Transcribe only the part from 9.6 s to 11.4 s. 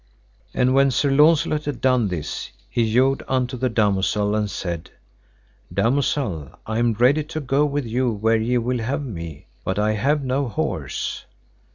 but I have no horse.